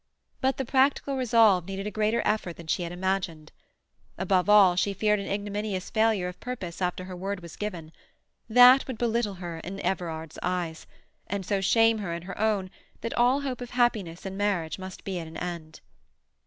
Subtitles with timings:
[0.41, 3.51] But the practical resolve needed a greater effort than she had imagined.
[4.17, 7.91] Above all, she feared an ignominious failure of purpose after her word was given;
[8.49, 10.87] that would belittle her in Everard's eyes,
[11.27, 15.03] and so shame her in her own that all hope of happiness in marriage must
[15.03, 15.81] be at an end.